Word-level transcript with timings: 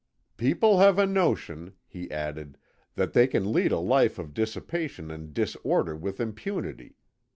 "People 0.35 0.79
have 0.79 0.97
a 0.97 1.05
notion," 1.05 1.73
he 1.85 2.09
added, 2.09 2.57
"that 2.95 3.13
they 3.13 3.27
can 3.27 3.51
lead 3.53 3.71
a 3.71 3.77
life 3.77 4.17
of 4.17 4.33
dissipation 4.33 5.11
and 5.11 5.31
disorder 5.31 5.95
with 5.95 6.19
impunity. 6.19 6.95